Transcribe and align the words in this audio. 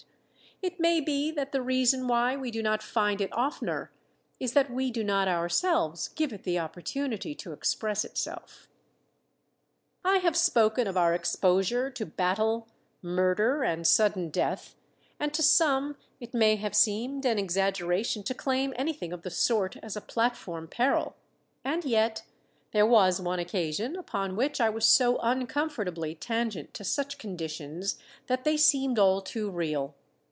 It 0.63 0.79
may 0.79 1.01
be 1.01 1.31
that 1.31 1.53
the 1.53 1.61
reason 1.63 2.07
why 2.07 2.35
we 2.37 2.51
do 2.51 2.61
not 2.61 2.83
find 2.83 3.19
it 3.19 3.33
oftener 3.35 3.91
is 4.39 4.53
that 4.53 4.69
we 4.69 4.91
do 4.91 5.03
not 5.03 5.27
ourselves 5.27 6.09
give 6.09 6.31
it 6.31 6.43
the 6.43 6.59
opportunity 6.59 7.33
to 7.33 7.51
express 7.51 8.05
itself. 8.05 8.69
I 10.05 10.17
have 10.19 10.37
spoken 10.37 10.85
of 10.85 10.95
our 10.95 11.15
exposure 11.15 11.89
to 11.89 12.05
"battle, 12.05 12.67
murder, 13.01 13.63
and 13.63 13.87
sudden 13.87 14.29
death," 14.29 14.75
and 15.19 15.33
to 15.33 15.41
some 15.41 15.97
it 16.19 16.31
may 16.35 16.57
have 16.57 16.75
seemed 16.75 17.25
an 17.25 17.39
exaggeration 17.39 18.21
to 18.21 18.35
claim 18.35 18.71
anything 18.75 19.11
of 19.11 19.23
the 19.23 19.31
sort 19.31 19.77
as 19.77 19.95
a 19.97 20.01
platform 20.01 20.67
peril; 20.67 21.15
and 21.65 21.83
yet 21.85 22.21
there 22.71 22.85
was 22.85 23.19
one 23.19 23.39
occasion 23.39 23.95
upon 23.95 24.35
which 24.35 24.61
I 24.61 24.69
was 24.69 24.85
so 24.85 25.17
uncomfortably 25.23 26.13
tangent 26.13 26.71
to 26.75 26.83
such 26.83 27.17
conditions 27.17 27.97
that 28.27 28.43
they 28.43 28.57
seemed 28.57 28.99
all 28.99 29.23
too 29.23 29.49
real. 29.49 29.95